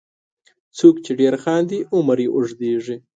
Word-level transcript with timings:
•څوک 0.77 0.95
چې 1.05 1.11
ډېر 1.19 1.33
خاندي، 1.43 1.79
عمر 1.95 2.17
یې 2.23 2.29
اوږدیږي. 2.35 2.95